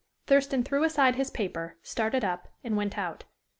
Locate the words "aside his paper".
0.83-1.77